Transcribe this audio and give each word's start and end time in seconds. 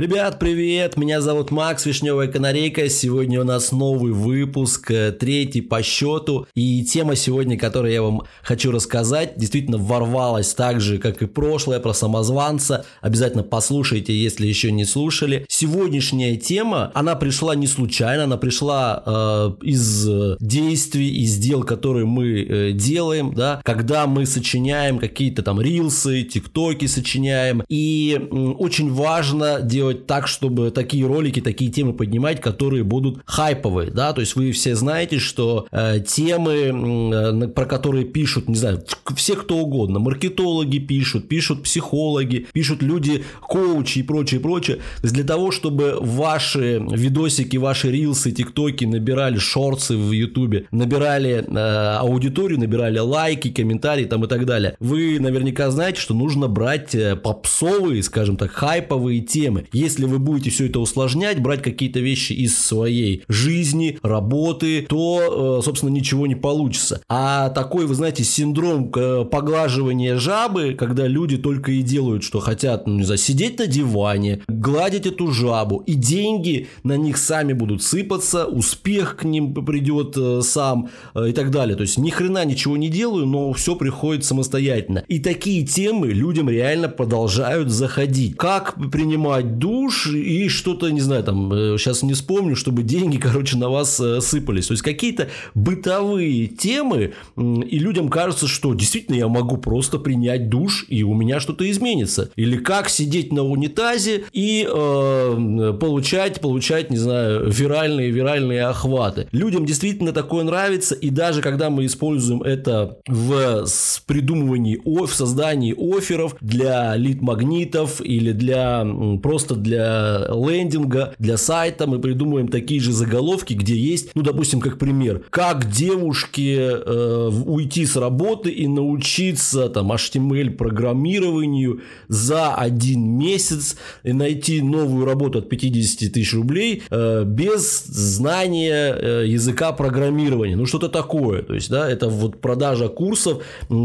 Ребят, 0.00 0.38
привет! 0.38 0.96
Меня 0.96 1.20
зовут 1.20 1.50
Макс, 1.50 1.84
Вишневая 1.84 2.26
Канарейка. 2.26 2.88
Сегодня 2.88 3.38
у 3.38 3.44
нас 3.44 3.70
новый 3.70 4.12
выпуск, 4.12 4.90
э, 4.90 5.12
третий 5.12 5.60
по 5.60 5.82
счету. 5.82 6.46
И 6.54 6.82
тема 6.84 7.16
сегодня, 7.16 7.58
которую 7.58 7.92
я 7.92 8.00
вам 8.00 8.22
хочу 8.42 8.70
рассказать, 8.70 9.34
действительно 9.36 9.76
ворвалась 9.76 10.54
так 10.54 10.80
же, 10.80 10.96
как 10.96 11.20
и 11.20 11.26
прошлое, 11.26 11.80
про 11.80 11.92
самозванца. 11.92 12.86
Обязательно 13.02 13.42
послушайте, 13.42 14.14
если 14.14 14.46
еще 14.46 14.72
не 14.72 14.86
слушали. 14.86 15.44
Сегодняшняя 15.50 16.34
тема, 16.36 16.90
она 16.94 17.14
пришла 17.14 17.54
не 17.54 17.66
случайно, 17.66 18.24
она 18.24 18.38
пришла 18.38 19.02
э, 19.04 19.50
из 19.64 20.08
действий, 20.40 21.10
из 21.10 21.36
дел, 21.36 21.62
которые 21.62 22.06
мы 22.06 22.40
э, 22.40 22.72
делаем, 22.72 23.34
да, 23.34 23.60
когда 23.64 24.06
мы 24.06 24.24
сочиняем 24.24 24.98
какие-то 24.98 25.42
там 25.42 25.60
рилсы, 25.60 26.22
тиктоки 26.22 26.86
сочиняем. 26.86 27.62
И 27.68 28.18
э, 28.18 28.34
очень 28.34 28.90
важно 28.90 29.60
делать 29.60 29.89
делать 29.90 30.06
так, 30.06 30.28
чтобы 30.28 30.70
такие 30.70 31.06
ролики, 31.06 31.40
такие 31.40 31.70
темы 31.70 31.92
поднимать, 31.92 32.40
которые 32.40 32.84
будут 32.84 33.20
хайповые, 33.24 33.90
да, 33.90 34.12
то 34.12 34.20
есть 34.20 34.36
вы 34.36 34.52
все 34.52 34.74
знаете, 34.74 35.18
что 35.18 35.66
э, 35.70 36.00
темы, 36.00 37.44
э, 37.44 37.48
про 37.48 37.64
которые 37.64 38.04
пишут, 38.04 38.48
не 38.48 38.56
знаю, 38.56 38.82
все 39.16 39.34
кто 39.34 39.56
угодно, 39.58 39.98
маркетологи 39.98 40.78
пишут, 40.78 41.28
пишут 41.28 41.62
психологи, 41.62 42.46
пишут 42.52 42.82
люди, 42.82 43.24
коучи 43.40 44.00
и 44.00 44.02
прочее, 44.02 44.40
прочее, 44.40 44.76
то 44.76 45.02
есть 45.02 45.14
для 45.14 45.24
того, 45.24 45.50
чтобы 45.50 45.98
ваши 46.00 46.82
видосики, 46.90 47.56
ваши 47.56 47.90
рилсы, 47.90 48.30
тиктоки 48.32 48.84
набирали 48.84 49.38
шорты 49.38 49.96
в 49.96 50.12
ютубе, 50.12 50.66
набирали 50.70 51.44
э, 51.46 51.96
аудиторию, 51.98 52.58
набирали 52.58 52.98
лайки, 52.98 53.50
комментарии 53.50 54.04
там 54.04 54.24
и 54.24 54.28
так 54.28 54.46
далее, 54.46 54.76
вы 54.80 55.18
наверняка 55.20 55.70
знаете, 55.70 56.00
что 56.00 56.14
нужно 56.14 56.48
брать 56.48 56.94
э, 56.94 57.16
попсовые, 57.16 58.02
скажем 58.02 58.36
так, 58.36 58.50
хайповые 58.50 59.20
темы. 59.20 59.66
Если 59.80 60.04
вы 60.04 60.18
будете 60.18 60.50
все 60.50 60.66
это 60.66 60.78
усложнять, 60.78 61.40
брать 61.40 61.62
какие-то 61.62 62.00
вещи 62.00 62.34
из 62.34 62.58
своей 62.58 63.24
жизни, 63.28 63.98
работы, 64.02 64.84
то, 64.86 65.60
э, 65.60 65.64
собственно, 65.64 65.88
ничего 65.88 66.26
не 66.26 66.34
получится. 66.34 67.00
А 67.08 67.48
такой, 67.48 67.86
вы 67.86 67.94
знаете, 67.94 68.22
синдром 68.22 68.92
э, 68.94 69.24
поглаживания 69.24 70.18
жабы, 70.18 70.74
когда 70.74 71.06
люди 71.06 71.38
только 71.38 71.72
и 71.72 71.80
делают, 71.80 72.24
что 72.24 72.40
хотят, 72.40 72.86
ну, 72.86 72.98
не 72.98 73.04
знаю, 73.04 73.16
сидеть 73.16 73.58
на 73.58 73.66
диване, 73.66 74.42
гладить 74.48 75.06
эту 75.06 75.32
жабу, 75.32 75.82
и 75.86 75.94
деньги 75.94 76.68
на 76.82 76.98
них 76.98 77.16
сами 77.16 77.54
будут 77.54 77.82
сыпаться, 77.82 78.44
успех 78.44 79.16
к 79.16 79.24
ним 79.24 79.54
придет 79.64 80.14
э, 80.18 80.42
сам 80.42 80.90
и 81.16 81.32
так 81.32 81.50
далее. 81.50 81.74
То 81.74 81.82
есть 81.82 81.96
ни 81.96 82.10
хрена 82.10 82.44
ничего 82.44 82.76
не 82.76 82.90
делаю, 82.90 83.24
но 83.24 83.54
все 83.54 83.76
приходит 83.76 84.26
самостоятельно. 84.26 85.04
И 85.08 85.20
такие 85.20 85.64
темы 85.64 86.08
людям 86.08 86.50
реально 86.50 86.90
продолжают 86.90 87.70
заходить. 87.70 88.36
Как 88.36 88.74
принимать 88.90 89.58
душ, 89.60 90.08
и 90.08 90.48
что-то, 90.48 90.90
не 90.90 91.00
знаю, 91.00 91.22
там, 91.22 91.50
сейчас 91.78 92.02
э, 92.02 92.06
не 92.06 92.14
вспомню, 92.14 92.56
чтобы 92.56 92.82
деньги, 92.82 93.16
короче, 93.22 93.56
на 93.56 93.68
вас 93.68 94.00
э, 94.00 94.20
сыпались. 94.20 94.66
То 94.66 94.72
есть 94.72 94.82
какие-то 94.82 95.28
бытовые 95.54 96.48
темы, 96.48 97.12
и 97.36 97.78
людям 97.78 98.08
кажется, 98.08 98.48
что 98.48 98.74
действительно 98.74 99.16
я 99.16 99.28
могу 99.28 99.58
просто 99.58 99.98
принять 99.98 100.48
душ, 100.48 100.86
и 100.88 101.02
у 101.02 101.14
меня 101.14 101.38
что-то 101.38 101.70
изменится. 101.70 102.30
Или 102.36 102.56
как 102.56 102.88
сидеть 102.88 103.32
на 103.32 103.44
унитазе 103.44 104.24
и 104.32 104.66
э, 104.68 105.74
получать, 105.78 106.40
получать, 106.40 106.90
не 106.90 106.98
знаю, 106.98 107.50
виральные, 107.50 108.10
виральные 108.10 108.64
охваты. 108.64 109.28
Людям 109.32 109.66
действительно 109.66 110.12
такое 110.12 110.44
нравится, 110.44 110.94
и 110.94 111.10
даже 111.10 111.42
когда 111.42 111.70
мы 111.70 111.86
используем 111.86 112.42
это 112.42 112.98
в 113.06 113.64
придумывании, 114.06 114.80
в 114.84 115.12
создании 115.12 115.74
офферов 115.76 116.36
для 116.40 116.96
лид-магнитов 116.96 118.00
или 118.00 118.32
для 118.32 118.86
просто 119.22 119.49
для 119.56 120.26
лендинга, 120.30 121.14
для 121.18 121.36
сайта. 121.36 121.86
Мы 121.86 121.98
придумываем 121.98 122.48
такие 122.48 122.80
же 122.80 122.92
заголовки, 122.92 123.54
где 123.54 123.76
есть, 123.76 124.10
ну, 124.14 124.22
допустим, 124.22 124.60
как 124.60 124.78
пример, 124.78 125.22
как 125.30 125.70
девушке 125.70 126.56
э, 126.56 127.30
уйти 127.46 127.86
с 127.86 127.96
работы 127.96 128.50
и 128.50 128.66
научиться 128.66 129.68
там 129.68 129.92
HTML 129.92 130.50
программированию 130.50 131.80
за 132.08 132.54
один 132.54 133.18
месяц 133.18 133.76
и 134.02 134.12
найти 134.12 134.62
новую 134.62 135.04
работу 135.04 135.38
от 135.38 135.48
50 135.48 136.12
тысяч 136.12 136.34
рублей 136.34 136.82
э, 136.90 137.24
без 137.24 137.84
знания 137.84 138.94
э, 138.94 139.24
языка 139.26 139.72
программирования, 139.72 140.56
ну, 140.56 140.66
что-то 140.66 140.88
такое, 140.88 141.42
то 141.42 141.54
есть, 141.54 141.70
да, 141.70 141.90
это 141.90 142.08
вот 142.08 142.40
продажа 142.40 142.88
курсов, 142.88 143.42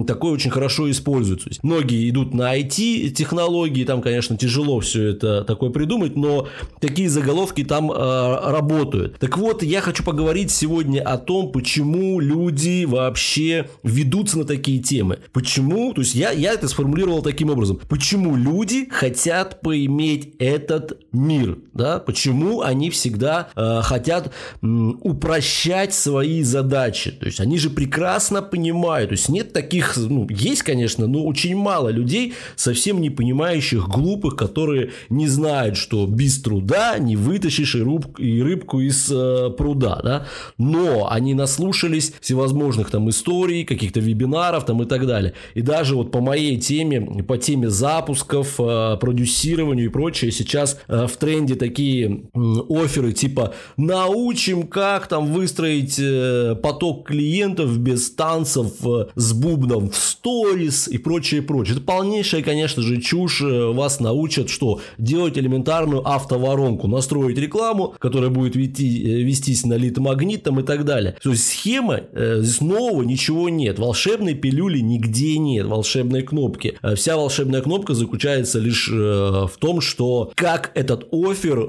такое 0.08 0.34
очень 0.34 0.52
хорошо 0.52 0.90
используется. 0.90 1.50
Есть, 1.50 1.64
многие 1.64 2.10
идут 2.10 2.34
на 2.34 2.58
IT-технологии, 2.58 3.84
там, 3.84 4.02
конечно, 4.02 4.38
тяжело 4.38 4.80
все 4.80 5.10
это 5.10 5.44
такое 5.56 5.70
придумать, 5.70 6.16
но 6.16 6.48
такие 6.80 7.10
заголовки 7.10 7.64
там 7.64 7.92
э, 7.92 7.96
работают. 7.96 9.18
Так 9.20 9.38
вот, 9.38 9.64
я 9.64 9.82
хочу 9.82 10.04
поговорить 10.04 10.52
сегодня 10.52 11.02
о 11.02 11.18
том, 11.18 11.52
почему 11.52 12.20
люди 12.20 12.86
вообще 12.86 13.70
ведутся 13.84 14.40
на 14.40 14.46
такие 14.46 14.80
темы. 14.80 15.20
Почему, 15.32 15.94
то 15.94 16.02
есть 16.02 16.14
я, 16.14 16.32
я 16.32 16.54
это 16.54 16.68
сформулировал 16.68 17.22
таким 17.22 17.50
образом. 17.50 17.80
Почему 17.90 18.36
люди 18.36 18.88
хотят 18.92 19.62
поиметь 19.62 20.34
этот 20.40 21.00
мир, 21.14 21.58
да? 21.74 22.00
Почему 22.00 22.62
они 22.62 22.90
всегда 22.90 23.48
э, 23.56 23.80
хотят 23.82 24.28
э, 24.62 24.68
упрощать 24.68 25.94
свои 25.94 26.44
задачи? 26.44 27.12
То 27.12 27.28
есть 27.28 27.40
они 27.40 27.58
же 27.58 27.70
прекрасно 27.70 28.42
понимают, 28.42 29.10
то 29.10 29.14
есть 29.14 29.30
нет 29.30 29.54
таких, 29.54 29.96
ну, 29.96 30.28
есть, 30.30 30.64
конечно, 30.64 31.08
но 31.08 31.24
очень 31.24 31.56
мало 31.56 31.90
людей, 31.90 32.34
совсем 32.58 33.00
не 33.00 33.10
понимающих, 33.10 33.88
глупых, 33.88 34.36
которые 34.36 34.92
не 35.10 35.28
знают 35.28 35.45
знают, 35.46 35.78
что 35.78 36.08
без 36.08 36.42
труда 36.42 36.98
не 36.98 37.16
вытащишь 37.16 37.76
и, 37.76 37.82
руб, 37.82 38.20
и 38.20 38.42
рыбку 38.42 38.80
из 38.80 39.12
э, 39.12 39.52
пруда, 39.56 40.02
да, 40.04 40.26
но 40.58 41.08
они 41.10 41.36
наслушались 41.36 42.14
всевозможных 42.20 42.90
там 42.90 43.10
историй, 43.10 43.64
каких-то 43.64 44.00
вебинаров 44.00 44.66
там 44.66 44.82
и 44.82 44.86
так 44.86 45.06
далее. 45.06 45.34
И 45.54 45.62
даже 45.62 45.96
вот 45.96 46.12
по 46.12 46.20
моей 46.20 46.58
теме, 46.58 47.24
по 47.24 47.38
теме 47.38 47.70
запусков, 47.70 48.56
э, 48.60 48.98
продюсированию 49.00 49.86
и 49.86 49.90
прочее, 49.90 50.32
сейчас 50.32 50.80
э, 50.88 51.06
в 51.08 51.16
тренде 51.18 51.54
такие 51.56 52.24
э, 52.34 52.40
оферы 52.70 53.14
типа 53.14 53.54
научим, 53.78 54.64
как 54.64 55.08
там 55.08 55.28
выстроить 55.28 56.00
э, 56.00 56.56
поток 56.56 57.08
клиентов 57.08 57.78
без 57.78 58.10
танцев 58.10 58.74
э, 58.84 59.08
с 59.14 59.34
бубном 59.34 59.92
в 59.92 59.96
сторис 59.96 60.88
и 60.88 60.98
прочее, 60.98 61.44
прочее. 61.44 61.76
Это 61.76 61.86
полнейшая, 61.86 62.42
конечно 62.42 62.82
же, 62.82 63.00
чушь. 63.00 63.42
Э, 63.42 63.72
вас 63.72 64.00
научат, 64.00 64.50
что 64.50 64.82
делать 64.98 65.35
элементарную 65.38 66.08
автоворонку, 66.08 66.88
настроить 66.88 67.38
рекламу, 67.38 67.94
которая 68.00 68.30
будет 68.30 68.56
вести, 68.56 69.04
э, 69.04 69.22
вестись 69.22 69.66
на 69.66 69.76
литомагнит 69.76 70.44
там 70.44 70.60
и 70.60 70.64
так 70.64 70.86
далее. 70.86 71.16
То 71.22 71.32
есть 71.32 71.48
схема, 71.48 72.02
э, 72.12 72.40
здесь 72.42 72.62
нового 72.62 73.04
ничего 73.04 73.50
нет, 73.50 73.80
волшебной 73.80 74.34
пилюли 74.34 74.80
нигде 74.80 75.38
нет, 75.38 75.66
волшебной 75.66 76.22
кнопки. 76.24 76.78
Э, 76.82 76.96
вся 76.96 77.18
волшебная 77.18 77.62
кнопка 77.62 77.94
заключается 77.94 78.60
лишь 78.60 78.90
в 78.90 79.52
том, 79.60 79.82
что 79.82 80.32
как 80.36 80.72
этот 80.76 81.08
офер 81.12 81.60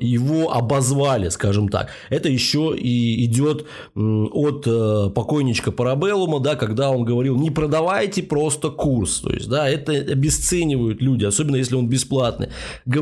его 0.00 0.52
обозвали, 0.52 1.28
скажем 1.28 1.68
так. 1.68 1.90
Это 2.10 2.28
еще 2.28 2.74
и 2.76 3.24
идет 3.24 3.66
от 3.94 4.64
покойничка 5.14 5.72
Парабеллума, 5.72 6.40
да, 6.40 6.54
когда 6.56 6.90
он 6.90 7.04
говорил, 7.04 7.36
не 7.36 7.50
продавайте 7.50 8.22
просто 8.22 8.70
курс, 8.70 9.20
то 9.20 9.32
есть, 9.32 9.48
да, 9.48 9.68
это 9.68 9.92
обесценивают 9.92 11.00
люди, 11.00 11.24
особенно 11.24 11.56
если 11.56 11.76
он 11.76 11.88
бесплатный. 11.88 12.48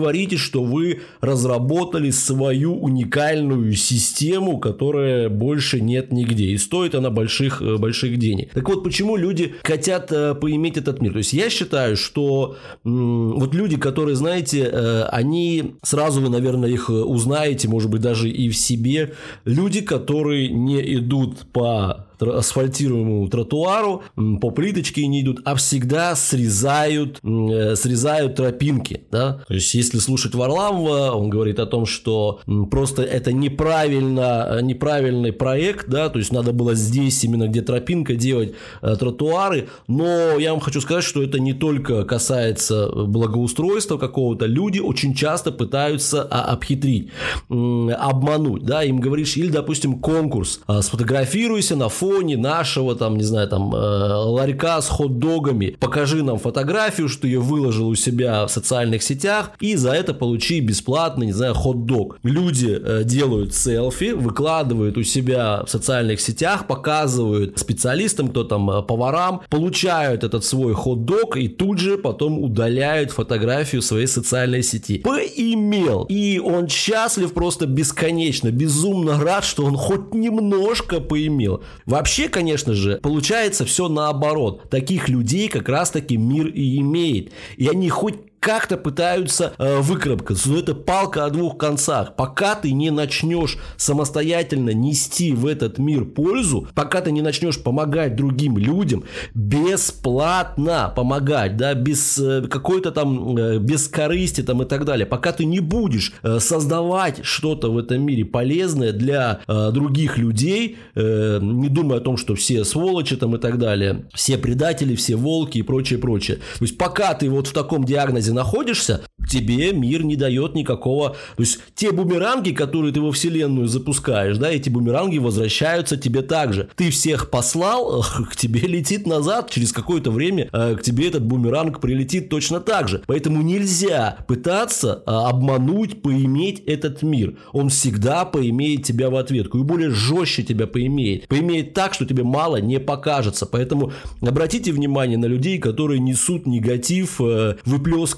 Говорите, 0.03 0.37
что 0.37 0.65
вы 0.65 1.01
разработали 1.21 2.11
свою 2.11 2.75
уникальную 2.75 3.73
систему, 3.75 4.59
которая 4.59 5.29
больше 5.29 5.81
нет 5.81 6.13
нигде. 6.13 6.47
И 6.47 6.59
стоит 6.59 6.95
она 6.95 7.11
больших, 7.11 7.63
э, 7.63 7.77
больших 7.77 8.19
денег. 8.19 8.51
Так 8.53 8.69
вот, 8.69 8.83
почему 8.83 9.17
люди 9.17 9.55
хотят 9.63 10.11
э, 10.13 10.35
поиметь 10.35 10.77
этот 10.77 11.01
мир? 11.01 11.13
То 11.13 11.19
есть, 11.19 11.33
я 11.33 11.51
считаю, 11.51 11.97
что 11.97 12.57
вот 12.85 13.55
люди, 13.55 13.77
которые, 13.77 14.17
знаете, 14.17 14.69
э, 14.73 15.03
они, 15.05 15.75
сразу 15.83 16.21
вы, 16.21 16.29
наверное, 16.29 16.71
их 16.71 16.91
узнаете, 16.91 17.69
может 17.69 17.91
быть, 17.91 18.01
даже 18.01 18.29
и 18.29 18.49
в 18.49 18.57
себе, 18.57 19.13
люди, 19.45 19.81
которые 19.83 20.49
не 20.49 20.95
идут 20.95 21.47
по 21.53 22.07
асфальтируемому 22.23 23.29
тротуару, 23.29 24.03
по 24.41 24.51
плиточке 24.51 25.07
не 25.07 25.23
идут, 25.23 25.41
а 25.45 25.55
всегда 25.57 26.15
срезают, 26.15 27.19
э, 27.23 27.75
срезают 27.77 28.37
тропинки. 28.37 29.03
Да? 29.11 29.43
То 29.49 29.55
есть, 29.55 29.75
если 29.75 29.99
слушать 29.99 30.35
Варламова, 30.35 31.13
он 31.13 31.31
говорит 31.31 31.59
о 31.59 31.67
том, 31.67 31.87
что 31.87 32.41
просто 32.71 33.03
это 33.03 33.33
неправильно, 33.33 34.61
неправильный 34.63 35.33
проект, 35.33 35.89
да, 35.89 36.09
то 36.09 36.19
есть 36.19 36.33
надо 36.33 36.53
было 36.53 36.75
здесь 36.75 37.25
именно 37.25 37.49
где 37.49 37.63
тропинка 37.63 38.15
делать 38.15 38.55
э, 38.83 38.97
тротуары, 38.97 39.69
но 39.89 40.39
я 40.39 40.53
вам 40.53 40.61
хочу 40.61 40.81
сказать, 40.81 41.05
что 41.05 41.23
это 41.23 41.41
не 41.41 41.55
только 41.55 42.05
касается 42.05 42.89
благоустройства 42.89 43.99
какого-то, 43.99 44.47
люди 44.47 44.79
очень 44.79 45.15
часто 45.15 45.53
пытаются 45.53 46.23
а, 46.23 46.53
обхитрить, 46.53 47.11
обмануть, 47.49 48.65
да, 48.65 48.83
им 48.85 49.01
говоришь, 49.01 49.37
или, 49.37 49.49
допустим, 49.49 49.99
конкурс, 49.99 50.61
а, 50.67 50.83
сфотографируйся 50.83 51.77
на 51.77 51.89
фото 51.89 52.12
фоне 52.13 52.37
нашего, 52.37 52.95
там, 52.95 53.17
не 53.17 53.23
знаю, 53.23 53.49
там, 53.49 53.75
э, 53.75 53.79
ларька 53.79 54.81
с 54.81 54.89
хот-догами 54.89 55.77
покажи 55.79 56.23
нам 56.23 56.39
фотографию, 56.39 57.09
что 57.09 57.27
ее 57.27 57.41
выложил 57.41 57.89
у 57.89 57.95
себя 57.95 58.47
в 58.47 58.51
социальных 58.51 59.03
сетях, 59.03 59.53
и 59.61 59.77
за 59.77 59.93
это 59.93 60.15
получи 60.15 60.61
бесплатно, 60.61 61.25
не 61.25 61.33
знаю, 61.33 61.55
хот-дог. 61.55 62.19
Люди 62.23 62.79
э, 62.81 63.05
делают 63.05 63.55
селфи, 63.55 64.13
выкладывают 64.13 64.97
у 64.97 65.03
себя 65.03 65.63
в 65.67 65.71
социальных 65.71 66.21
сетях, 66.21 66.67
показывают 66.67 67.59
специалистам, 67.59 68.29
кто 68.29 68.45
там, 68.45 68.71
э, 68.71 68.83
поварам, 68.83 69.43
получают 69.49 70.25
этот 70.25 70.45
свой 70.45 70.75
хот-дог 70.75 71.37
и 71.37 71.49
тут 71.49 71.79
же 71.79 71.99
потом 71.99 72.39
удаляют 72.39 73.11
фотографию 73.11 73.83
своей 73.83 74.07
социальной 74.07 74.63
сети. 74.63 74.99
Поимел. 74.99 76.05
И 76.11 76.39
он 76.39 76.69
счастлив 76.69 77.33
просто 77.33 77.67
бесконечно, 77.67 78.51
безумно 78.51 79.19
рад, 79.19 79.45
что 79.45 79.65
он 79.65 79.77
хоть 79.77 80.15
немножко 80.15 81.01
поимел. 81.01 81.63
Вообще, 81.87 82.02
конечно 82.29 82.75
же, 82.75 82.99
получается 83.03 83.65
все 83.65 83.89
наоборот. 83.89 84.69
Таких 84.71 85.09
людей 85.09 85.49
как 85.49 85.69
раз-таки 85.69 86.17
мир 86.17 86.47
и 86.47 86.79
имеет. 86.79 87.33
И 87.57 87.69
они 87.69 87.89
хоть 87.89 88.32
как-то 88.43 88.77
пытаются 88.77 89.53
э, 89.57 89.81
выкарабкаться. 89.81 90.51
Но 90.51 90.59
это 90.59 90.75
палка 90.75 91.25
о 91.25 91.31
двух 91.31 91.57
концах. 91.57 92.17
Пока 92.17 92.57
ты 92.57 92.73
не 92.73 92.91
начнешь 92.91 93.57
самостоятельно 93.77 94.71
нести 94.71 95.33
в 95.33 95.47
этот 95.47 95.79
мир 95.79 96.05
пользу, 96.05 96.67
пока 96.75 97.01
ты 97.03 97.13
не 97.13 97.23
начнешь 97.23 97.63
помогать 97.63 98.17
другим 98.17 98.59
людям, 98.59 99.05
бесплатно 99.33 100.93
помогать, 100.95 101.57
да, 101.57 101.75
без 101.75 102.19
э, 102.19 102.43
какой-то 102.51 102.91
там, 102.91 103.37
э, 103.37 103.59
без 103.59 103.87
корысти 103.87 104.43
там 104.43 104.61
и 104.63 104.65
так 104.67 104.85
далее, 104.85 105.07
пока 105.07 105.31
ты 105.31 105.45
не 105.45 105.61
будешь 105.61 106.13
э, 106.25 106.41
создавать 106.41 107.21
что-то 107.25 107.71
в 107.71 107.79
этом 107.79 108.03
мире 108.05 108.25
полезное 108.25 108.93
для 108.93 109.39
э, 109.47 109.71
других 109.71 110.19
людей, 110.19 110.79
э, 110.97 111.39
не 111.41 111.69
думая 111.69 111.99
о 111.99 112.01
том, 112.01 112.17
что 112.17 112.35
все 112.35 112.65
сволочи 112.65 113.15
там 113.15 113.37
и 113.37 113.39
так 113.39 113.59
далее, 113.59 114.07
все 114.15 114.37
предатели, 114.37 114.97
все 114.97 115.15
волки 115.15 115.59
и 115.59 115.63
прочее, 115.63 116.01
прочее. 116.01 116.39
То 116.59 116.65
есть 116.65 116.77
пока 116.77 117.15
ты 117.15 117.31
вот 117.31 117.47
в 117.47 117.53
таком 117.53 117.85
диагнозе 117.85 118.32
находишься, 118.33 119.03
тебе 119.29 119.73
мир 119.73 120.05
не 120.05 120.17
дает 120.17 120.55
никакого... 120.55 121.17
То 121.37 121.43
есть 121.43 121.61
те 121.75 121.91
бумеранги, 121.93 122.51
которые 122.51 122.93
ты 122.93 123.01
во 123.01 123.13
вселенную 123.13 123.69
запускаешь, 123.69 124.37
да, 124.37 124.51
эти 124.51 124.69
бумеранги 124.69 125.19
возвращаются 125.19 125.97
тебе 125.97 126.23
также. 126.23 126.69
Ты 126.77 126.91
всех 126.91 127.31
послал, 127.31 128.05
к 128.31 128.37
тебе 128.37 128.61
летит 128.61 129.07
назад, 129.07 129.51
через 129.51 129.73
какое-то 129.73 130.11
время 130.11 130.49
э, 130.53 130.77
к 130.77 130.83
тебе 130.83 131.09
этот 131.09 131.25
бумеранг 131.25 131.81
прилетит 131.81 132.29
точно 132.29 132.61
так 132.61 132.89
же. 132.89 133.03
Поэтому 133.07 133.43
нельзя 133.43 134.19
пытаться 134.29 135.03
а, 135.07 135.29
обмануть, 135.31 136.03
поиметь 136.03 136.61
этот 136.67 137.03
мир. 137.03 137.37
Он 137.53 137.69
всегда 137.69 138.25
поимеет 138.25 138.85
тебя 138.85 139.11
в 139.11 139.17
ответку 139.17 139.59
и 139.59 139.63
более 139.63 139.91
жестче 139.91 140.43
тебя 140.43 140.67
поимеет. 140.67 141.29
Поимеет 141.29 141.75
так, 141.75 141.95
что 141.95 142.05
тебе 142.05 142.23
мало 142.23 142.57
не 142.57 142.79
покажется. 142.81 143.47
Поэтому 143.47 143.93
обратите 144.21 144.73
внимание 144.73 145.19
на 145.19 145.27
людей, 145.27 145.59
которые 145.59 146.01
несут 146.01 146.47
негатив, 146.47 147.21
э, 147.21 147.57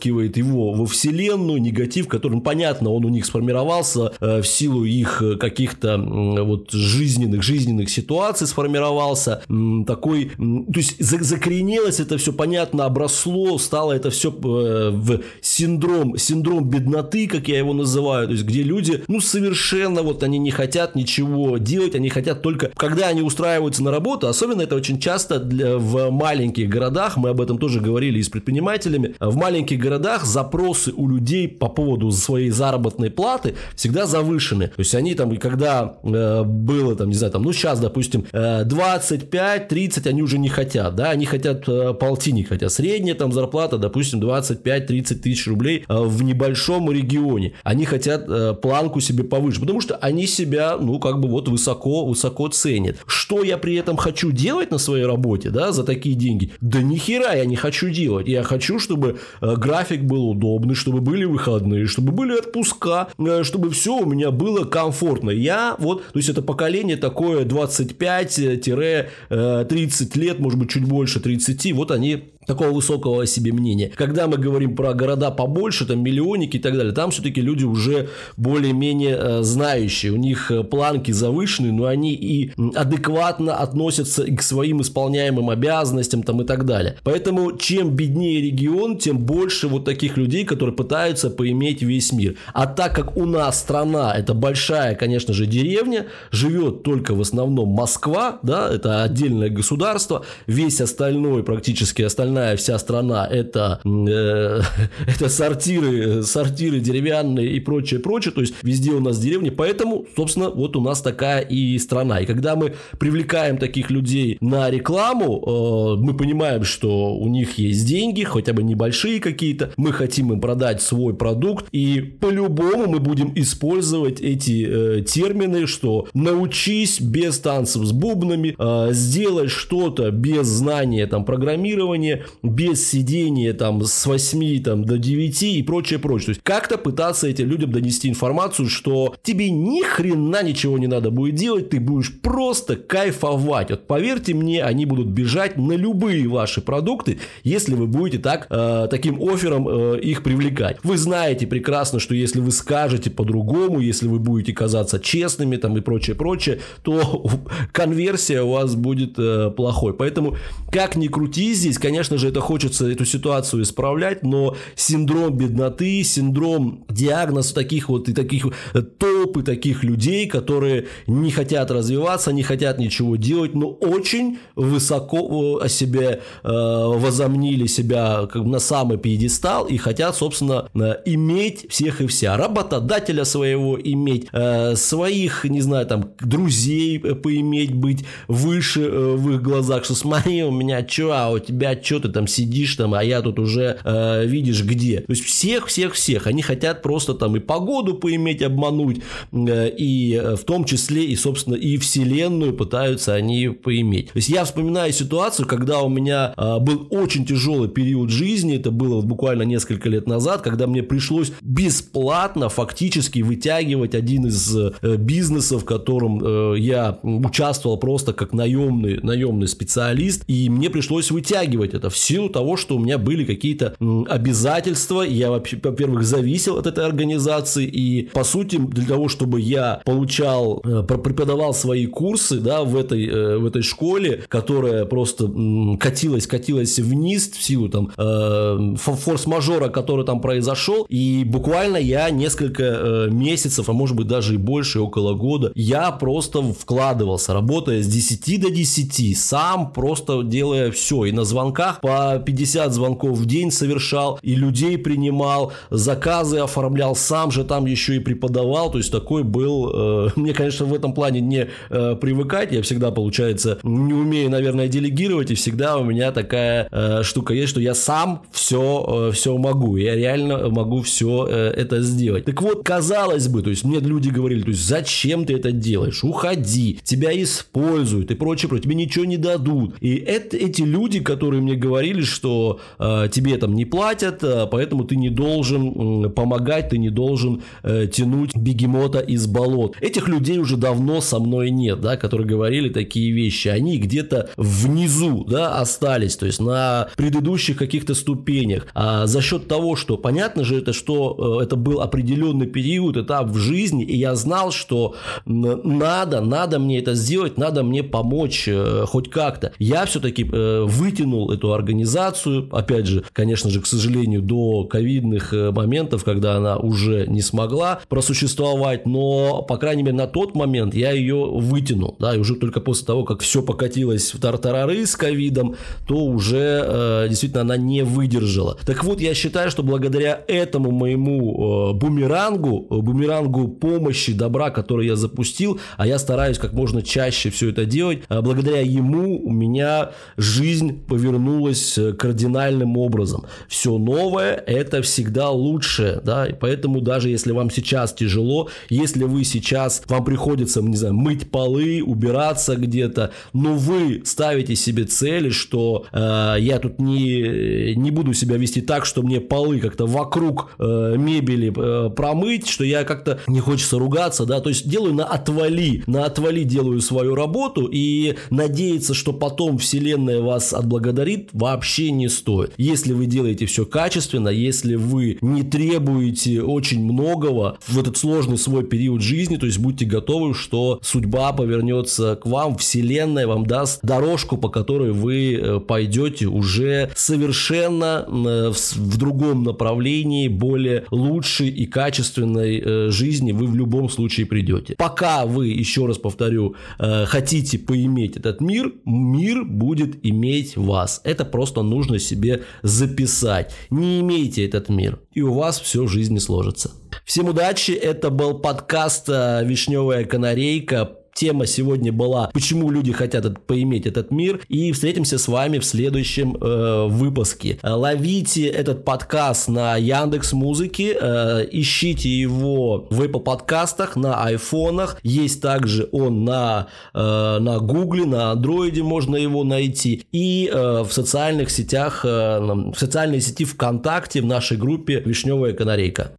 выплескивает 0.05 0.37
его 0.37 0.73
во 0.73 0.87
вселенную, 0.87 1.61
негатив, 1.61 2.09
который, 2.09 2.35
ну, 2.35 2.41
понятно, 2.41 2.91
он 2.91 3.05
у 3.05 3.09
них 3.09 3.27
сформировался 3.27 4.13
э, 4.21 4.43
в 4.43 4.47
силу 4.47 4.85
их 4.85 5.23
э, 5.23 5.37
каких-то 5.37 5.95
э, 5.95 6.43
вот 6.43 6.71
жизненных, 6.71 7.43
жизненных 7.43 7.91
ситуаций 7.91 8.47
сформировался, 8.47 9.43
э, 9.49 9.85
такой, 9.87 10.25
э, 10.25 10.73
то 10.73 10.81
есть 10.81 11.03
закоренелось 11.03 12.01
это 12.01 12.19
все, 12.19 12.33
понятно, 12.33 12.85
обросло, 12.85 13.59
стало 13.59 13.93
это 13.93 14.11
все 14.11 14.31
э, 14.31 14.91
в 14.91 15.21
синдром, 15.41 16.17
синдром 16.19 16.69
бедноты, 16.69 17.27
как 17.27 17.49
я 17.49 17.59
его 17.59 17.73
называю, 17.73 18.27
то 18.27 18.33
есть 18.33 18.45
где 18.45 18.63
люди, 18.63 19.03
ну, 19.09 19.21
совершенно 19.21 20.03
вот 20.03 20.23
они 20.23 20.39
не 20.39 20.51
хотят 20.51 20.97
ничего 20.97 21.59
делать, 21.59 21.95
они 21.95 22.09
хотят 22.09 22.43
только, 22.43 22.71
когда 22.77 23.09
они 23.09 23.23
устраиваются 23.23 23.83
на 23.83 23.91
работу, 23.91 24.29
особенно 24.29 24.63
это 24.63 24.77
очень 24.77 24.99
часто 24.99 25.39
для, 25.39 25.77
в 25.77 26.11
маленьких 26.11 26.69
городах, 26.69 27.17
мы 27.17 27.31
об 27.31 27.41
этом 27.41 27.59
тоже 27.59 27.81
говорили 27.81 28.19
и 28.19 28.23
с 28.23 28.29
предпринимателями, 28.29 29.15
в 29.21 29.37
маленьких 29.37 29.79
городах 29.79 29.94
запрос 30.25 30.65
запросы 30.75 30.93
у 30.97 31.09
людей 31.09 31.49
по 31.49 31.69
поводу 31.69 32.11
своей 32.11 32.51
заработной 32.51 33.11
платы 33.11 33.55
всегда 33.75 34.07
завышены. 34.07 34.69
То 34.69 34.81
есть 34.81 34.95
они 34.95 35.15
там, 35.15 35.37
когда 35.37 35.97
э, 36.03 36.43
было 36.45 36.97
там, 36.97 37.09
не 37.09 37.15
знаю, 37.15 37.33
там, 37.33 37.43
ну 37.43 37.53
сейчас, 37.53 37.81
допустим, 37.81 38.25
э, 38.33 38.65
25-30 38.65 40.09
они 40.09 40.23
уже 40.23 40.39
не 40.39 40.49
хотят, 40.49 40.95
да, 40.95 41.11
они 41.11 41.27
хотят 41.27 41.69
э, 41.69 41.95
полтинник, 41.95 42.49
хотя 42.49 42.69
средняя 42.69 43.15
там 43.15 43.33
зарплата, 43.33 43.79
допустим, 43.79 44.21
25-30 44.21 45.15
тысяч 45.17 45.47
рублей 45.47 45.85
э, 45.89 46.03
в 46.03 46.23
небольшом 46.23 46.91
регионе. 46.91 47.55
Они 47.63 47.85
хотят 47.85 48.25
э, 48.29 48.55
планку 48.55 49.01
себе 49.01 49.25
повыше, 49.25 49.61
потому 49.61 49.81
что 49.81 49.97
они 49.97 50.27
себя, 50.27 50.77
ну, 50.79 50.99
как 50.99 51.21
бы 51.21 51.29
вот 51.29 51.49
высоко, 51.49 52.07
высоко 52.07 52.49
ценят. 52.49 52.97
Что 53.07 53.43
я 53.43 53.59
при 53.59 53.75
этом 53.75 53.97
хочу 53.97 54.31
делать 54.31 54.71
на 54.71 54.79
своей 54.79 55.05
работе, 55.05 55.51
да, 55.51 55.73
за 55.73 55.85
такие 55.85 56.15
деньги? 56.15 56.53
Да 56.61 56.83
ни 56.83 56.97
хера 56.97 57.35
я 57.35 57.45
не 57.45 57.57
хочу 57.57 57.91
делать. 57.91 58.29
Я 58.29 58.43
хочу, 58.43 58.79
чтобы 58.79 59.19
э, 59.41 59.55
график 59.57 59.84
был 60.05 60.31
удобный, 60.31 60.75
чтобы 60.75 61.01
были 61.01 61.25
выходные, 61.25 61.87
чтобы 61.87 62.13
были 62.13 62.33
отпуска, 62.39 63.09
э, 63.19 63.43
чтобы 63.43 63.71
все 63.71 63.97
у 63.97 64.07
меня 64.07 64.31
было 64.31 64.65
комфортно. 64.65 65.31
Я 65.31 65.77
вот, 65.79 66.05
то 66.13 66.19
есть 66.19 66.29
это 66.29 66.43
поколение 66.43 66.97
такое 66.97 67.45
25-30 67.45 69.09
э, 69.31 70.19
лет, 70.19 70.39
может 70.39 70.59
быть, 70.59 70.71
чуть 70.71 70.85
больше 70.85 71.21
30, 71.21 71.73
вот 71.73 71.91
они 71.91 72.34
такого 72.47 72.71
высокого 72.71 73.23
о 73.23 73.27
себе 73.27 73.53
мнения. 73.53 73.91
Когда 73.95 74.27
мы 74.27 74.37
говорим 74.37 74.77
про 74.77 74.95
города 74.95 75.31
побольше, 75.31 75.87
там 75.87 76.03
миллионники 76.03 76.57
и 76.57 76.61
так 76.61 76.77
далее, 76.77 76.93
там 76.93 77.11
все-таки 77.11 77.41
люди 77.41 77.65
уже 77.65 78.09
более-менее 78.37 79.17
э, 79.19 79.43
знающие, 79.43 80.13
у 80.13 80.17
них 80.17 80.51
э, 80.51 80.63
планки 80.63 81.13
завышены, 81.13 81.73
но 81.73 81.87
они 81.87 82.15
и 82.15 82.53
адекватно 82.75 83.57
относятся 83.57 84.25
и 84.25 84.35
к 84.35 84.43
своим 84.43 84.81
исполняемым 84.81 85.51
обязанностям 85.51 86.23
там 86.23 86.43
и 86.43 86.45
так 86.45 86.65
далее. 86.67 86.97
Поэтому 87.05 87.57
чем 87.57 87.91
беднее 87.91 88.41
регион, 88.41 88.99
тем 88.99 89.19
больше 89.19 89.69
вот 89.69 89.85
таких 89.85 90.17
людей, 90.17 90.45
которые 90.45 90.75
пытаются 90.75 91.31
поиметь 91.31 91.83
весь 91.83 92.13
мир. 92.13 92.37
А 92.53 92.67
так 92.67 92.95
как 92.95 93.17
у 93.17 93.25
нас 93.25 93.61
страна 93.61 94.15
это 94.15 94.35
большая, 94.35 94.95
конечно 94.95 95.33
же, 95.35 95.47
деревня, 95.47 96.07
живет 96.31 96.83
только 96.83 97.15
в 97.15 97.21
основном 97.21 97.69
Москва, 97.69 98.39
да, 98.43 98.73
это 98.73 99.03
отдельное 99.03 99.51
государство, 99.51 100.25
весь 100.47 100.81
остальной 100.81 101.43
практически 101.43 102.03
остальной 102.03 102.34
остальная 102.35 102.57
вся 102.57 102.79
страна 102.79 103.27
это, 103.27 103.81
э, 103.85 104.61
это 105.07 105.29
сортиры, 105.29 106.23
сортиры 106.23 106.81
деревянные 106.81 107.53
и 107.53 107.61
прочее, 107.61 108.01
прочее. 108.01 108.33
То 108.33 108.41
есть 108.41 108.55
везде 108.63 108.91
у 108.93 109.01
нас 109.01 109.19
деревни. 109.19 109.51
Поэтому, 109.51 110.07
собственно, 110.17 110.51
вот 110.51 110.77
у 110.77 110.81
нас 110.81 111.01
такая 111.01 111.41
и 111.41 111.79
страна. 111.79 112.21
И 112.21 112.27
когда 112.27 112.57
мы 112.57 112.75
привлекаем 112.99 113.59
таких 113.59 113.91
людей 113.91 114.37
на 114.41 114.71
рекламу, 114.71 115.97
э, 115.99 116.03
мы 116.03 116.17
понимаем, 116.17 116.65
что 116.65 117.15
у 117.15 117.29
них 117.29 117.59
есть 117.59 117.87
деньги, 117.87 118.25
хотя 118.25 118.53
бы 118.53 118.63
небольшие 118.63 119.21
какие-то. 119.21 119.73
Мы 119.77 119.93
хотим 119.93 120.33
им 120.33 120.41
продать 120.41 120.83
свой 120.83 121.15
продукт. 121.15 121.67
И 121.73 122.01
по-любому 122.01 122.87
мы 122.89 122.99
будем 122.99 123.33
использовать 123.35 124.21
эти 124.21 124.67
э, 124.67 125.03
термины, 125.03 125.67
что 125.67 126.07
научись 126.15 127.01
без 127.01 127.39
танцев 127.39 127.85
с 127.85 127.93
бубнами, 127.93 128.55
э, 128.59 128.93
сделай 128.93 129.49
что-то 129.49 130.11
без 130.11 130.47
знания 130.47 131.07
там 131.07 131.25
программирования, 131.25 132.24
без 132.43 132.89
сидения 132.89 133.53
там 133.53 133.85
с 133.85 134.07
8 134.07 134.63
там, 134.63 134.85
до 134.85 134.99
9 134.99 135.43
и 135.43 135.63
прочее, 135.63 135.99
прочее. 135.99 136.27
То 136.27 136.31
есть 136.31 136.43
как-то 136.43 136.79
пытаться 136.79 137.27
этим 137.27 137.49
людям 137.49 137.73
донести 137.73 138.09
информацию, 138.09 138.69
что 138.69 139.15
тебе 139.23 139.51
ни 139.51 139.83
хрена 139.83 140.43
ничего 140.43 140.79
не 140.79 140.87
надо 140.87 141.11
будет 141.11 141.35
делать, 141.35 141.71
ты 141.71 141.81
будешь 141.81 142.13
просто 142.21 142.77
кайфовать. 142.77 143.71
Вот 143.71 143.87
поверьте 143.87 144.35
мне, 144.35 144.63
они 144.63 144.87
будут 144.87 145.09
бежать 145.09 145.57
на 145.57 145.73
любые 145.73 146.29
ваши 146.29 146.61
продукты, 146.61 147.19
если 147.43 147.75
вы 147.75 147.87
будете 147.87 148.19
так, 148.19 148.47
э, 148.51 148.89
таким 148.91 149.23
оффером 149.23 149.69
э, 149.69 150.01
их 150.01 150.23
привлекать. 150.23 150.79
Вы 150.83 150.97
знаете 150.97 151.47
прекрасно, 151.47 152.01
что 152.01 152.15
если 152.15 152.41
вы 152.41 152.51
скажете 152.51 153.11
по-другому, 153.11 153.81
если 153.81 154.09
вы 154.09 154.19
будете 154.19 154.53
казаться 154.53 154.99
честными 154.99 155.57
там 155.57 155.77
и 155.77 155.81
прочее, 155.81 156.17
прочее, 156.17 156.61
то 156.83 157.27
конверсия 157.73 158.43
у 158.43 158.51
вас 158.51 158.75
будет 158.75 159.19
э, 159.19 159.51
плохой. 159.51 159.95
Поэтому 159.95 160.37
как 160.71 160.97
ни 160.97 161.09
крути 161.09 161.55
здесь, 161.55 161.79
конечно, 161.79 162.14
конечно 162.15 162.19
же, 162.19 162.29
это 162.29 162.41
хочется 162.41 162.87
эту 162.87 163.05
ситуацию 163.05 163.63
исправлять, 163.63 164.23
но 164.23 164.57
синдром 164.77 165.37
бедноты, 165.37 166.05
синдром 166.05 166.85
диагноз 166.89 167.53
таких 167.53 167.89
вот 167.89 168.09
и 168.09 168.13
таких 168.13 168.47
э, 168.75 168.83
толпы 168.83 169.43
таких 169.43 169.85
людей, 169.85 170.27
которые 170.27 170.87
не 171.07 171.31
хотят 171.31 171.71
развиваться, 171.71 172.33
не 172.33 172.43
хотят 172.43 172.79
ничего 172.79 173.17
делать, 173.17 173.55
но 173.55 173.69
очень 173.69 174.39
высоко 174.57 175.61
э, 175.61 175.65
о 175.65 175.69
себе 175.69 176.21
э, 176.45 176.49
возомнили 176.49 177.67
себя 177.67 178.27
как 178.33 178.45
на 178.45 178.61
самый 178.61 178.99
пьедестал 178.99 179.67
и 179.67 179.77
хотят, 179.77 180.17
собственно, 180.17 180.69
э, 180.75 180.95
иметь 181.07 181.67
всех 181.69 182.01
и 182.01 182.07
вся. 182.07 182.37
Работодателя 182.37 183.25
своего 183.25 183.79
иметь, 183.81 184.29
э, 184.33 184.77
своих, 184.77 185.45
не 185.45 185.63
знаю, 185.63 185.87
там, 185.87 186.11
друзей 186.21 186.99
поиметь, 186.99 187.75
быть 187.75 188.05
выше 188.29 188.83
э, 188.83 189.17
в 189.17 189.31
их 189.31 189.43
глазах, 189.43 189.85
что 189.85 189.95
смотри, 189.95 190.45
у 190.45 190.51
меня 190.51 190.87
что, 190.87 191.13
а 191.13 191.31
у 191.31 191.39
тебя 191.39 191.75
что 191.83 192.04
ты 192.05 192.11
там 192.11 192.27
сидишь 192.27 192.77
там, 192.77 192.95
а 192.95 193.03
я 193.03 193.23
тут 193.23 193.39
уже 193.39 193.79
э, 193.83 194.27
видишь 194.27 194.63
где. 194.63 195.01
То 195.01 195.11
есть 195.13 195.25
всех, 195.25 195.67
всех, 195.67 195.95
всех. 195.95 196.27
Они 196.27 196.43
хотят 196.43 196.83
просто 196.83 197.15
там 197.15 197.37
и 197.37 197.41
погоду 197.41 197.95
поиметь, 197.95 198.43
обмануть, 198.43 199.01
э, 199.33 199.71
и 199.71 200.15
э, 200.15 200.37
в 200.37 200.45
том 200.45 200.65
числе 200.65 201.05
и, 201.05 201.17
собственно, 201.17 201.55
и 201.55 201.79
вселенную 201.79 202.53
пытаются 202.55 203.15
они 203.15 203.49
поиметь. 203.49 204.13
То 204.13 204.19
есть 204.19 204.29
я 204.29 204.45
вспоминаю 204.45 204.93
ситуацию, 204.93 205.47
когда 205.47 205.81
у 205.81 205.89
меня 205.89 206.35
э, 206.37 206.59
был 206.61 206.87
очень 206.91 207.25
тяжелый 207.25 207.69
период 207.69 208.11
жизни, 208.11 208.57
это 208.57 208.71
было 208.71 209.01
буквально 209.01 209.43
несколько 209.43 209.89
лет 209.89 210.07
назад, 210.07 210.43
когда 210.43 210.67
мне 210.67 210.83
пришлось 210.83 211.33
бесплатно 211.41 212.49
фактически 212.49 213.21
вытягивать 213.21 213.95
один 213.95 214.27
из 214.27 214.57
э, 214.57 214.97
бизнесов, 214.97 215.63
в 215.63 215.65
котором 215.65 216.21
э, 216.23 216.59
я 216.59 216.99
участвовал 217.03 217.79
просто 217.79 218.13
как 218.13 218.33
наемный, 218.33 219.01
наемный 219.03 219.49
специалист, 219.49 220.25
и 220.27 220.51
мне 220.51 220.71
пришлось 220.71 221.11
вытягивать 221.11 221.75
это 221.75 221.91
в 221.95 221.99
силу 221.99 222.29
того, 222.29 222.57
что 222.57 222.77
у 222.77 222.81
меня 222.81 222.99
были 222.99 223.25
какие-то 223.25 223.77
обязательства, 224.09 225.03
я, 225.03 225.31
во-первых, 225.31 226.03
зависел 226.03 226.59
от 226.59 226.67
этой 226.67 226.85
организации, 226.85 227.67
и, 227.67 228.09
по 228.13 228.25
сути, 228.25 228.57
для 228.57 228.85
того, 228.85 229.09
чтобы 229.09 229.41
я 229.41 229.81
получал, 229.85 230.61
э, 230.65 230.83
преподавал 230.83 231.55
свои 231.55 231.87
курсы, 231.87 232.41
да, 232.41 232.65
в 232.65 232.77
этой, 232.77 233.07
э, 233.07 233.39
в 233.39 233.47
этой 233.47 233.63
школе, 233.63 234.25
которая 234.29 234.85
просто 234.87 235.31
катилась, 235.79 236.27
катилась 236.27 236.79
вниз 236.81 237.31
в 237.31 237.43
силу 237.43 237.69
там 237.69 237.93
э, 237.97 238.75
форс-мажора, 238.77 239.69
который 239.69 240.05
там 240.05 240.21
произошел, 240.21 240.87
и 240.89 241.23
буквально 241.25 241.77
я 241.77 242.11
несколько 242.11 243.09
месяцев, 243.11 243.69
а 243.69 243.73
может 243.73 243.97
быть 243.97 244.09
даже 244.09 244.35
и 244.35 244.39
больше, 244.39 244.81
около 244.81 245.15
года, 245.15 245.53
я 245.55 245.93
просто 245.93 246.43
вкладывался, 246.43 247.35
работая 247.35 247.83
с 247.83 247.87
10 247.87 248.41
до 248.41 248.51
10, 248.51 249.17
сам 249.17 249.73
просто 249.73 250.23
делая 250.25 250.73
все, 250.73 251.05
и 251.05 251.13
на 251.13 251.25
звонках 251.25 251.81
по 251.85 252.19
50 252.19 252.73
звонков 252.73 253.19
в 253.19 253.27
день 253.27 253.51
совершал, 253.51 254.19
и 254.23 254.35
людей 254.35 254.79
принимал, 254.79 255.53
заказы 255.69 256.39
оформлял, 256.39 256.97
сам 256.97 257.31
же 257.31 257.45
там 257.45 257.67
еще 257.67 257.97
и 257.97 257.99
преподавал, 257.99 258.71
то 258.71 258.79
есть 258.79 258.91
такой 258.91 259.23
был, 259.23 260.07
э, 260.07 260.09
мне, 260.17 260.33
конечно, 260.33 260.65
в 260.65 260.73
этом 260.73 260.95
плане 260.95 261.21
не 261.21 261.49
э, 261.69 261.97
привыкать, 262.01 262.53
я 262.53 262.63
всегда, 262.63 262.91
получается, 262.91 263.59
не 263.63 263.93
умею, 263.93 264.31
наверное, 264.31 264.67
делегировать, 264.67 265.31
и 265.31 265.35
всегда 265.35 265.77
у 265.77 265.85
меня 265.85 266.11
такая 266.11 266.69
э, 266.71 267.03
штука 267.03 267.35
есть, 267.35 267.51
что 267.51 267.61
я 267.61 267.75
сам 267.75 268.23
все, 268.33 269.11
э, 269.11 269.13
все 269.13 269.37
могу, 269.37 269.77
я 269.77 269.95
реально 269.95 270.49
могу 270.49 270.81
все 270.81 271.27
э, 271.29 271.51
это 271.55 271.83
сделать. 271.83 272.25
Так 272.25 272.41
вот, 272.41 272.65
казалось 272.65 273.29
бы, 273.29 273.43
то 273.43 273.51
есть 273.51 273.63
мне 273.63 273.79
люди 273.81 274.09
говорили, 274.09 274.41
то 274.41 274.49
есть 274.49 274.67
зачем 274.67 275.27
ты 275.27 275.35
это 275.35 275.53
делаешь, 275.53 276.03
уходи, 276.03 276.79
тебя 276.83 277.11
используют 277.23 278.11
и 278.11 278.15
прочее, 278.15 278.49
прочее, 278.49 278.63
тебе 278.65 278.75
ничего 278.75 279.05
не 279.05 279.19
дадут. 279.19 279.75
И 279.83 279.97
это, 279.97 280.39
эти 280.39 280.63
люди, 280.63 281.01
которые 281.01 281.43
мне 281.43 281.57
говорили, 281.65 282.03
что 282.03 282.61
э, 282.79 283.09
тебе 283.11 283.37
там 283.37 283.55
не 283.55 283.65
платят, 283.65 284.23
э, 284.23 284.47
поэтому 284.51 284.85
ты 284.85 284.97
не 284.97 285.11
должен 285.11 286.07
э, 286.07 286.09
помогать, 286.11 286.71
ты 286.71 286.79
не 286.79 286.91
должен 286.91 287.43
э, 287.63 287.87
тянуть 287.87 288.37
бегемота 288.37 289.01
из 289.01 289.27
болот. 289.27 289.77
Этих 289.81 290.09
людей 290.09 290.39
уже 290.39 290.57
давно 290.57 291.01
со 291.01 291.19
мной 291.19 291.51
нет, 291.51 291.81
да, 291.81 291.97
которые 291.97 292.27
говорили 292.27 292.69
такие 292.69 293.13
вещи. 293.13 293.49
Они 293.49 293.79
где-то 293.79 294.31
внизу, 294.37 295.25
да, 295.25 295.59
остались, 295.59 296.17
то 296.17 296.27
есть 296.27 296.41
на 296.41 296.89
предыдущих 296.97 297.57
каких-то 297.57 297.95
ступенях. 297.95 298.67
А 298.75 299.07
за 299.07 299.21
счет 299.23 299.49
того, 299.49 299.77
что 299.77 299.97
понятно 299.97 300.45
же 300.45 300.59
это, 300.59 300.73
что 300.73 301.39
э, 301.41 301.45
это 301.45 301.57
был 301.57 301.81
определенный 301.81 302.47
период, 302.47 302.97
этап 302.97 303.29
в 303.29 303.39
жизни, 303.39 303.85
и 303.85 303.97
я 303.97 304.15
знал, 304.15 304.53
что 304.53 304.95
надо, 305.25 306.21
надо 306.21 306.59
мне 306.59 306.79
это 306.79 306.95
сделать, 306.95 307.39
надо 307.39 307.63
мне 307.63 307.83
помочь 307.83 308.49
э, 308.49 308.85
хоть 308.87 309.11
как-то. 309.11 309.53
Я 309.59 309.87
все-таки 309.87 310.29
э, 310.31 310.65
вытянул 310.65 311.31
эту 311.31 311.54
организацию, 311.55 312.49
опять 312.53 312.87
же, 312.87 313.05
конечно 313.13 313.51
же, 313.51 313.61
к 313.61 313.67
сожалению, 313.67 314.23
до 314.23 314.65
ковидных 314.65 315.33
э, 315.33 315.51
моментов, 315.51 316.05
когда 316.05 316.37
она 316.37 316.57
уже 316.57 317.07
не 317.07 317.23
смогла 317.23 317.81
просуществовать, 317.89 318.87
но, 318.87 319.43
по 319.43 319.57
крайней 319.57 319.83
мере, 319.83 319.97
на 319.97 320.07
тот 320.07 320.35
момент 320.35 320.75
я 320.75 320.93
ее 320.93 321.27
вытянул, 321.27 321.97
да, 321.99 322.15
и 322.15 322.19
уже 322.19 322.37
только 322.37 322.61
после 322.61 322.87
того, 322.87 323.05
как 323.05 323.21
все 323.21 323.43
покатилось 323.43 324.15
в 324.15 324.21
тартарары 324.21 324.87
с 324.87 324.97
ковидом, 324.97 325.57
то 325.87 326.05
уже 326.05 326.63
э, 326.65 327.07
действительно 327.09 327.43
она 327.43 327.57
не 327.57 327.83
выдержала. 327.83 328.57
Так 328.67 328.85
вот, 328.85 329.01
я 329.01 329.15
считаю, 329.15 329.51
что 329.51 329.63
благодаря 329.63 330.23
этому 330.27 330.71
моему 330.71 331.71
э, 331.71 331.73
бумерангу, 331.75 332.67
э, 332.71 332.77
бумерангу 332.77 333.49
помощи, 333.49 334.13
добра, 334.13 334.51
который 334.51 334.87
я 334.87 334.97
запустил, 334.97 335.61
а 335.77 335.87
я 335.87 335.99
стараюсь 335.99 336.39
как 336.39 336.53
можно 336.53 336.83
чаще 336.83 337.31
все 337.31 337.51
это 337.51 337.65
делать, 337.65 338.03
э, 338.09 338.21
благодаря 338.21 338.61
ему 338.61 339.25
у 339.25 339.31
меня 339.31 339.91
жизнь 340.17 340.85
повернулась 340.87 341.44
э, 341.79 341.93
кардинальным 341.93 342.77
образом. 342.77 343.27
Все 343.49 343.79
новое– 343.79 344.35
это 344.47 344.83
всегда 344.83 345.31
лучшее, 345.31 346.01
да, 346.05 346.27
и 346.27 346.33
поэтому 346.33 346.81
даже 346.81 347.09
если 347.09 347.33
вам 347.33 347.51
сейчас 347.51 347.93
тяжело, 347.93 348.49
если 348.69 349.05
вы 349.05 349.25
сейчас, 349.25 349.83
вам 349.87 350.05
приходится, 350.05 350.63
не 350.63 350.77
знаю, 350.77 350.95
мыть 350.95 351.31
полы, 351.31 351.83
убираться 351.83 352.57
где-то, 352.57 353.11
но 353.33 353.55
вы 353.55 354.03
ставите 354.05 354.57
себе 354.57 354.85
цели, 354.85 355.31
что 355.31 355.87
э, 355.93 356.37
я 356.39 356.59
тут 356.59 356.79
не, 356.81 357.75
не 357.75 357.91
буду 357.91 358.15
себя 358.15 358.37
вести 358.37 358.61
так, 358.61 358.87
что 358.87 359.03
мне 359.03 359.21
полы 359.21 359.61
как-то 359.61 359.87
вокруг 359.87 360.51
э, 360.59 360.95
мебели 360.97 361.53
э, 361.55 361.91
промыть, 361.91 362.49
что 362.49 362.65
я 362.65 362.85
как-то 362.85 363.21
не 363.27 363.41
хочется 363.41 363.79
ругаться, 363.79 364.25
да, 364.27 364.41
то 364.41 364.49
есть 364.49 364.69
делаю 364.69 364.95
на 364.95 365.05
отвали, 365.05 365.83
на 365.87 366.05
отвали 366.05 366.43
делаю 366.43 366.81
свою 366.81 367.15
работу 367.15 367.69
и 367.71 368.17
надеяться, 368.31 368.95
что 368.95 369.13
потом 369.13 369.59
вселенная 369.59 370.21
вас 370.21 370.53
отблагодарит, 370.53 371.31
вообще 371.35 371.91
не 371.91 372.09
стоит. 372.09 372.55
Если 372.57 372.93
вы 372.93 373.07
делаете 373.07 373.45
все 373.47 373.67
качественно, 373.67 374.29
если 374.29 374.77
вы 374.77 375.19
не 375.21 375.43
требуете 375.43 376.43
очень 376.43 376.83
многого 376.83 377.59
в 377.67 377.79
этот 377.79 377.99
сложный 377.99 378.39
свой 378.39 378.65
период 378.65 379.03
жизни, 379.03 379.37
то 379.37 379.47
есть 379.47 379.59
будьте 379.59 379.85
готовы, 379.85 380.35
что 380.35 380.79
судьба 380.83 381.33
повернется 381.33 382.17
к 382.17 382.25
вам, 382.25 382.57
вселенная 382.57 383.27
вам 383.27 383.45
даст 383.45 383.81
дорожку, 383.83 384.37
по 384.37 384.49
которой 384.49 384.93
вы 384.93 385.35
э, 385.35 385.61
пойдете 385.61 386.27
уже 386.27 386.91
совершенно 386.95 388.07
э, 388.07 388.53
в 388.53 388.97
другом 388.97 389.43
направлении, 389.43 390.29
более 390.29 390.85
лучшей 390.91 391.49
и 391.49 391.67
качественной 391.67 392.63
э, 392.65 392.91
жизни 392.91 393.33
вы 393.33 393.47
в 393.47 393.57
любом 393.57 393.91
случае 393.91 394.27
придете. 394.27 394.77
Пока 394.79 395.27
вы, 395.27 395.49
еще 395.49 395.87
раз 395.87 395.99
повторю, 395.99 396.55
хотите 396.79 397.59
поиметь 397.59 398.17
этот 398.17 398.41
мир, 398.41 398.73
мир 398.85 399.45
будет 399.45 399.99
иметь 400.07 400.57
вас. 400.57 401.01
Это 401.05 401.24
просто 401.25 401.63
нужно 401.63 401.99
себе 401.99 402.43
записать. 402.63 403.53
Не 403.71 404.01
имейте 404.01 404.47
этот 404.47 404.69
мир, 404.69 405.01
и 405.13 405.23
у 405.23 405.35
вас 405.35 405.61
все 405.61 405.85
в 405.85 405.89
жизни 405.89 406.19
сложится. 406.19 406.73
Всем 407.05 407.29
удачи, 407.29 407.73
это 407.73 408.11
был 408.11 408.39
подкаст 408.39 409.09
«Вишневая 409.09 410.05
канарейка» 410.05 410.99
Тема 411.15 411.47
сегодня 411.47 411.93
была, 411.93 412.29
почему 412.35 412.71
люди 412.71 412.93
хотят 412.93 413.47
поиметь 413.47 413.87
этот 413.87 414.11
мир. 414.11 414.41
И 414.49 414.73
встретимся 414.73 415.17
с 415.17 415.29
вами 415.29 415.59
в 415.59 415.65
следующем 415.65 416.37
э, 416.37 416.89
выпуске. 416.89 417.59
Ловите 417.63 418.47
этот 418.49 418.85
подкаст 418.85 419.49
на 419.49 419.77
Яндекс 419.77 420.33
Музыке, 420.33 420.97
э, 421.01 421.47
ищите 421.53 422.09
его 422.09 422.89
в 422.91 423.01
Apple 423.01 423.21
подкастах, 423.21 423.95
на 423.95 424.25
айфонах. 424.25 424.99
Есть 425.05 425.41
также 425.41 425.89
он 425.93 426.25
на, 426.25 426.67
э, 426.93 426.99
на 426.99 427.61
Гугле, 427.61 428.07
на 428.07 428.33
Андроиде 428.33 428.83
можно 428.83 429.15
его 429.15 429.45
найти. 429.45 430.05
И 430.11 430.51
э, 430.53 430.83
в 430.83 430.93
социальных 430.93 431.51
сетях, 431.51 432.05
э, 432.05 432.41
в 432.41 432.75
социальной 432.77 433.21
сети 433.21 433.45
ВКонтакте, 433.45 434.21
в 434.21 434.27
нашей 434.27 434.57
группе 434.57 435.01
Вишневая 435.05 435.53
канарейка. 435.53 436.17